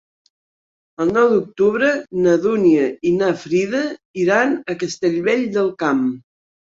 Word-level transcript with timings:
El 1.03 1.09
nou 1.17 1.25
d'octubre 1.33 1.89
na 2.23 2.33
Dúnia 2.45 2.87
i 3.09 3.11
na 3.17 3.27
Frida 3.41 3.81
iran 4.23 4.57
a 4.75 4.77
Castellvell 4.85 5.45
del 5.59 5.71
Camp. 5.85 6.01